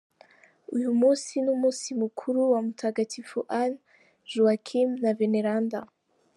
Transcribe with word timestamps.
Uyu 0.75 0.89
munsi 0.99 1.31
ni 1.43 1.49
umunsi 1.55 1.87
mukuru 2.01 2.39
wa 2.51 2.59
Mutagatifu 2.65 3.37
Anne, 3.59 3.79
Joachim 4.31 4.89
na 5.03 5.11
Veneranda. 5.19 5.79